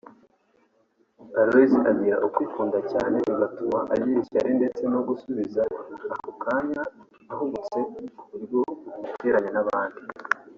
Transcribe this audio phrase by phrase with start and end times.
[1.39, 5.61] Aloys agira ukwikunda cyane bigatuma agira ishyari ndetse no gusubiza
[6.13, 6.81] ako kanya
[7.31, 7.79] ahubutse
[8.17, 8.59] ku buryo
[8.93, 10.01] bimuteranya n’abandi